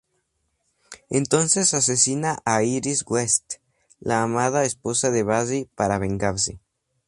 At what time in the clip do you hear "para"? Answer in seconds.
5.75-5.99